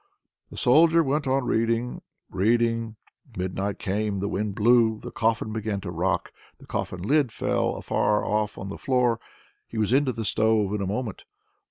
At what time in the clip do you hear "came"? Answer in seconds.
3.77-4.19